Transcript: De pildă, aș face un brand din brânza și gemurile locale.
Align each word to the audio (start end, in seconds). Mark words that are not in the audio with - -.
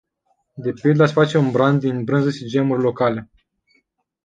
De 0.55 0.71
pildă, 0.71 1.03
aș 1.03 1.11
face 1.11 1.37
un 1.37 1.51
brand 1.51 1.79
din 1.79 2.03
brânza 2.03 2.29
și 2.31 2.45
gemurile 2.47 2.83
locale. 2.85 3.29